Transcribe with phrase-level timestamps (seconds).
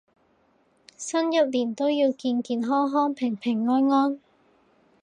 [0.97, 4.19] 新一年都要健健康康平平安安